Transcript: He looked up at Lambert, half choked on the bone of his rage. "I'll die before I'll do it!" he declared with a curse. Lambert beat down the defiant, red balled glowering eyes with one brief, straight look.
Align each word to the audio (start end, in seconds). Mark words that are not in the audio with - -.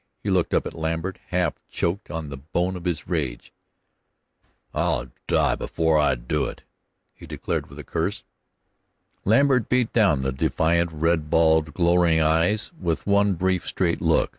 He 0.23 0.31
looked 0.31 0.55
up 0.55 0.65
at 0.65 0.73
Lambert, 0.73 1.19
half 1.27 1.53
choked 1.69 2.09
on 2.09 2.29
the 2.29 2.37
bone 2.37 2.75
of 2.75 2.85
his 2.85 3.07
rage. 3.07 3.53
"I'll 4.73 5.11
die 5.27 5.53
before 5.53 5.99
I'll 5.99 6.15
do 6.15 6.45
it!" 6.45 6.63
he 7.13 7.27
declared 7.27 7.67
with 7.69 7.77
a 7.77 7.83
curse. 7.83 8.23
Lambert 9.25 9.69
beat 9.69 9.93
down 9.93 10.21
the 10.21 10.31
defiant, 10.31 10.91
red 10.91 11.29
balled 11.29 11.75
glowering 11.75 12.19
eyes 12.19 12.71
with 12.81 13.05
one 13.05 13.35
brief, 13.35 13.67
straight 13.67 14.01
look. 14.01 14.29